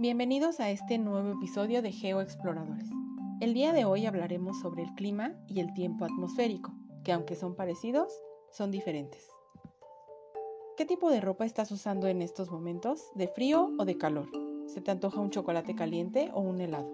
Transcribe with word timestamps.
Bienvenidos 0.00 0.60
a 0.60 0.70
este 0.70 0.96
nuevo 0.96 1.32
episodio 1.32 1.82
de 1.82 1.92
GeoExploradores. 1.92 2.88
El 3.42 3.52
día 3.52 3.74
de 3.74 3.84
hoy 3.84 4.06
hablaremos 4.06 4.58
sobre 4.58 4.82
el 4.82 4.94
clima 4.94 5.34
y 5.46 5.60
el 5.60 5.74
tiempo 5.74 6.06
atmosférico, 6.06 6.72
que 7.04 7.12
aunque 7.12 7.36
son 7.36 7.54
parecidos, 7.54 8.10
son 8.50 8.70
diferentes. 8.70 9.28
¿Qué 10.78 10.86
tipo 10.86 11.10
de 11.10 11.20
ropa 11.20 11.44
estás 11.44 11.70
usando 11.70 12.08
en 12.08 12.22
estos 12.22 12.50
momentos? 12.50 13.10
¿De 13.14 13.28
frío 13.28 13.72
o 13.78 13.84
de 13.84 13.98
calor? 13.98 14.30
¿Se 14.68 14.80
te 14.80 14.90
antoja 14.90 15.20
un 15.20 15.28
chocolate 15.28 15.74
caliente 15.74 16.30
o 16.32 16.40
un 16.40 16.62
helado? 16.62 16.90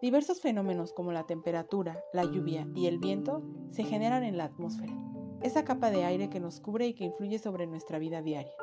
Diversos 0.00 0.40
fenómenos 0.40 0.94
como 0.94 1.12
la 1.12 1.26
temperatura, 1.26 2.02
la 2.14 2.24
lluvia 2.24 2.66
y 2.74 2.86
el 2.86 2.98
viento 2.98 3.42
se 3.72 3.84
generan 3.84 4.24
en 4.24 4.38
la 4.38 4.44
atmósfera, 4.44 4.94
esa 5.42 5.66
capa 5.66 5.90
de 5.90 6.06
aire 6.06 6.30
que 6.30 6.40
nos 6.40 6.60
cubre 6.60 6.86
y 6.86 6.94
que 6.94 7.04
influye 7.04 7.38
sobre 7.38 7.66
nuestra 7.66 7.98
vida 7.98 8.22
diaria. 8.22 8.54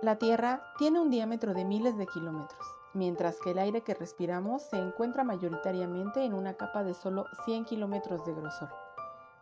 La 0.00 0.14
Tierra 0.14 0.62
tiene 0.78 1.00
un 1.00 1.10
diámetro 1.10 1.54
de 1.54 1.64
miles 1.64 1.98
de 1.98 2.06
kilómetros, 2.06 2.60
mientras 2.94 3.40
que 3.40 3.50
el 3.50 3.58
aire 3.58 3.82
que 3.82 3.94
respiramos 3.94 4.62
se 4.62 4.76
encuentra 4.76 5.24
mayoritariamente 5.24 6.24
en 6.24 6.34
una 6.34 6.54
capa 6.54 6.84
de 6.84 6.94
solo 6.94 7.24
100 7.44 7.64
kilómetros 7.64 8.24
de 8.24 8.32
grosor. 8.32 8.68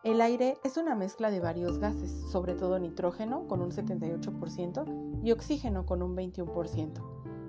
El 0.02 0.22
aire 0.22 0.58
es 0.64 0.78
una 0.78 0.94
mezcla 0.94 1.30
de 1.30 1.40
varios 1.40 1.78
gases, 1.78 2.10
sobre 2.30 2.54
todo 2.54 2.78
nitrógeno 2.78 3.46
con 3.48 3.60
un 3.60 3.70
78% 3.70 5.20
y 5.22 5.30
oxígeno 5.30 5.84
con 5.84 6.00
un 6.00 6.16
21%. 6.16 7.02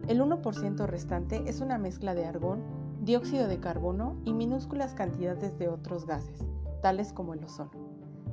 El 0.09 0.19
1% 0.19 0.85
restante 0.85 1.43
es 1.47 1.61
una 1.61 1.77
mezcla 1.77 2.13
de 2.13 2.25
argón, 2.25 2.61
dióxido 2.99 3.47
de 3.47 3.61
carbono 3.61 4.17
y 4.25 4.33
minúsculas 4.33 4.93
cantidades 4.93 5.57
de 5.57 5.69
otros 5.69 6.05
gases, 6.05 6.43
tales 6.81 7.13
como 7.13 7.33
el 7.33 7.45
ozono. 7.45 7.71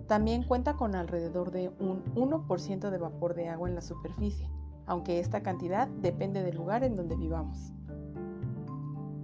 También 0.09 0.43
cuenta 0.43 0.75
con 0.75 0.97
alrededor 0.97 1.53
de 1.53 1.69
un 1.79 2.03
1% 2.17 2.91
de 2.91 2.99
vapor 2.99 3.35
de 3.35 3.49
agua 3.49 3.69
en 3.69 3.77
la 3.77 3.81
superficie, 3.81 4.51
aunque 4.87 5.21
esta 5.21 5.43
cantidad 5.43 5.89
depende 5.89 6.43
del 6.43 6.57
lugar 6.57 6.85
en 6.85 6.97
donde 6.97 7.17
vivamos. 7.17 7.73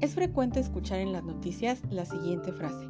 Es 0.01 0.15
frecuente 0.15 0.61
escuchar 0.61 1.01
en 1.01 1.13
las 1.13 1.25
noticias 1.25 1.83
la 1.91 2.07
siguiente 2.07 2.53
frase. 2.53 2.87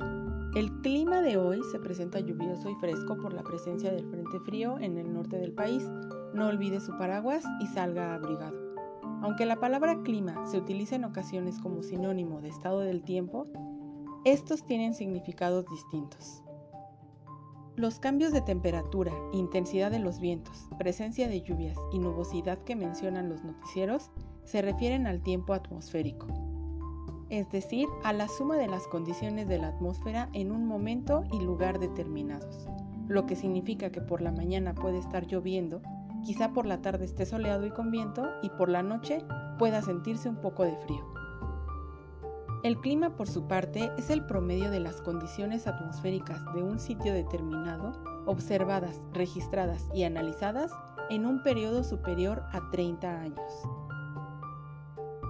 El 0.55 0.71
clima 0.81 1.23
de 1.23 1.37
hoy 1.37 1.61
se 1.71 1.79
presenta 1.79 2.21
lluvioso 2.21 2.71
y 2.71 2.75
fresco 2.77 3.17
por 3.17 3.33
la 3.33 3.43
presencia 3.43 3.93
del 3.93 4.07
frente 4.07 4.39
frío 4.41 4.79
en 4.79 4.99
el 4.99 5.13
norte 5.13 5.37
del 5.37 5.53
país. 5.53 5.89
No 6.35 6.47
olvide 6.47 6.81
su 6.81 6.97
paraguas 6.99 7.45
y 7.61 7.67
salga 7.67 8.15
abrigado. 8.15 8.57
Aunque 9.23 9.47
la 9.47 9.61
palabra 9.61 10.03
clima 10.03 10.47
se 10.47 10.59
utiliza 10.59 10.97
en 10.97 11.05
ocasiones 11.05 11.59
como 11.61 11.83
sinónimo 11.83 12.41
de 12.41 12.49
estado 12.49 12.81
del 12.81 13.03
tiempo, 13.03 13.47
estos 14.25 14.65
tienen 14.67 14.95
significados 14.95 15.67
distintos. 15.67 16.43
Los 17.81 17.99
cambios 17.99 18.31
de 18.35 18.43
temperatura, 18.43 19.11
intensidad 19.33 19.91
de 19.91 20.01
los 20.01 20.21
vientos, 20.21 20.69
presencia 20.79 21.29
de 21.29 21.41
lluvias 21.41 21.79
y 21.95 21.99
nubosidad 21.99 22.59
que 22.59 22.77
mencionan 22.77 23.31
los 23.31 23.43
noticieros 23.43 24.11
se 24.45 24.61
refieren 24.61 25.07
al 25.07 25.23
tiempo 25.23 25.55
atmosférico, 25.55 26.27
es 27.31 27.51
decir, 27.51 27.89
a 28.05 28.13
la 28.13 28.29
suma 28.29 28.59
de 28.59 28.69
las 28.69 28.87
condiciones 28.87 29.49
de 29.49 29.57
la 29.57 29.69
atmósfera 29.69 30.29
en 30.35 30.53
un 30.53 30.67
momento 30.67 31.25
y 31.33 31.41
lugar 31.41 31.79
determinados, 31.79 32.69
lo 33.09 33.25
que 33.25 33.35
significa 33.35 33.91
que 33.91 34.03
por 34.03 34.21
la 34.21 34.31
mañana 34.31 34.75
puede 34.75 34.99
estar 34.99 35.27
lloviendo, 35.27 35.81
quizá 36.23 36.53
por 36.53 36.67
la 36.67 36.83
tarde 36.83 37.07
esté 37.07 37.25
soleado 37.25 37.65
y 37.65 37.71
con 37.71 37.91
viento 37.91 38.29
y 38.43 38.51
por 38.51 38.69
la 38.69 38.83
noche 38.83 39.25
pueda 39.59 39.81
sentirse 39.81 40.29
un 40.29 40.37
poco 40.37 40.65
de 40.65 40.77
frío. 40.77 41.10
El 42.63 42.79
clima, 42.79 43.17
por 43.17 43.27
su 43.27 43.47
parte, 43.47 43.91
es 43.97 44.11
el 44.11 44.27
promedio 44.27 44.71
de 44.71 44.81
las 44.81 45.01
condiciones 45.01 45.67
atmosféricas 45.67 46.45
de 46.55 46.63
un 46.63 46.79
sitio 46.79 47.15
determinado, 47.15 47.93
observadas, 48.27 49.01
registradas 49.15 49.89
y 49.95 50.05
analizadas 50.05 50.71
en 51.09 51.25
un 51.25 51.43
periodo 51.43 51.83
superior 51.85 52.43
a 52.53 52.71
30 52.71 53.19
años. 53.19 53.53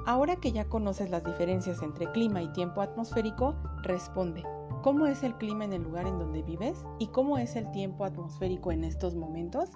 Ahora 0.06 0.34
que 0.36 0.50
ya 0.50 0.68
conoces 0.68 1.08
las 1.08 1.22
diferencias 1.22 1.82
entre 1.82 2.10
clima 2.10 2.42
y 2.42 2.52
tiempo 2.52 2.80
atmosférico, 2.80 3.54
responde, 3.84 4.42
¿cómo 4.82 5.06
es 5.06 5.22
el 5.22 5.36
clima 5.36 5.64
en 5.64 5.72
el 5.72 5.84
lugar 5.84 6.08
en 6.08 6.18
donde 6.18 6.42
vives 6.42 6.84
y 6.98 7.08
cómo 7.08 7.38
es 7.38 7.54
el 7.54 7.70
tiempo 7.70 8.04
atmosférico 8.04 8.72
en 8.72 8.82
estos 8.82 9.14
momentos? 9.14 9.70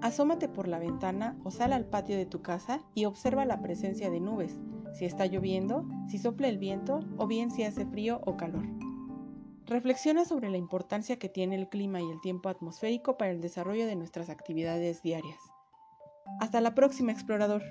Asómate 0.00 0.48
por 0.48 0.66
la 0.66 0.80
ventana 0.80 1.38
o 1.44 1.52
sal 1.52 1.72
al 1.72 1.84
patio 1.84 2.16
de 2.16 2.26
tu 2.26 2.42
casa 2.42 2.80
y 2.92 3.04
observa 3.04 3.44
la 3.44 3.62
presencia 3.62 4.10
de 4.10 4.18
nubes, 4.18 4.58
si 4.92 5.04
está 5.04 5.26
lloviendo, 5.26 5.86
si 6.08 6.18
sopla 6.18 6.48
el 6.48 6.58
viento 6.58 7.00
o 7.18 7.26
bien 7.26 7.50
si 7.50 7.64
hace 7.64 7.86
frío 7.86 8.20
o 8.24 8.36
calor. 8.36 8.64
Reflexiona 9.66 10.24
sobre 10.24 10.50
la 10.50 10.56
importancia 10.56 11.18
que 11.18 11.28
tiene 11.28 11.56
el 11.56 11.68
clima 11.68 12.00
y 12.00 12.10
el 12.10 12.20
tiempo 12.20 12.48
atmosférico 12.48 13.16
para 13.16 13.30
el 13.30 13.40
desarrollo 13.40 13.86
de 13.86 13.96
nuestras 13.96 14.28
actividades 14.28 15.02
diarias. 15.02 15.38
Hasta 16.40 16.60
la 16.60 16.74
próxima, 16.74 17.12
explorador. 17.12 17.62